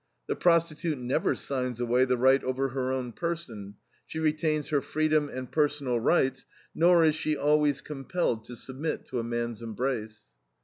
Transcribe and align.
The 0.25 0.35
prostitute 0.35 0.97
never 0.97 1.35
signs 1.35 1.79
away 1.79 2.05
the 2.05 2.17
right 2.17 2.43
over 2.43 2.69
her 2.69 2.91
own 2.91 3.11
person, 3.11 3.75
she 4.03 4.17
retains 4.17 4.69
her 4.69 4.81
freedom 4.81 5.29
and 5.29 5.51
personal 5.51 5.99
rights, 5.99 6.47
nor 6.73 7.05
is 7.05 7.13
she 7.13 7.37
always 7.37 7.81
compelled 7.81 8.43
to 8.45 8.55
submit 8.55 9.05
to 9.09 9.19
a 9.19 9.23
man's 9.23 9.61
embrace." 9.61 10.23